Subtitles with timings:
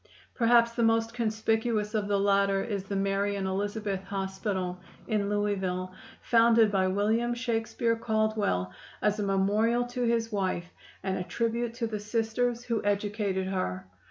[0.33, 5.93] Perhaps the most conspicuous of the latter is the "Mary and Elizabeth Hospital," in Louisville,
[6.23, 8.71] founded by William Shakespeare Caldwell
[9.03, 13.85] as a memorial to his wife and a tribute to the Sisters who educated her.